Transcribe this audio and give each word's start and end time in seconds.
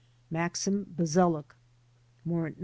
Maxim 0.31 0.85
Bazduk 0.97 1.53
(Warrant 2.25 2.57
No. 2.57 2.59